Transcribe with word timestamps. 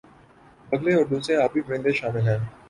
بگلے 0.69 0.93
اور 0.95 1.05
دوسرے 1.05 1.35
آبی 1.37 1.61
پرندے 1.61 1.91
شامل 1.93 2.27
ہیں 2.27 2.37